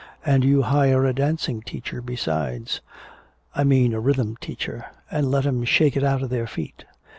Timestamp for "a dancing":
1.05-1.61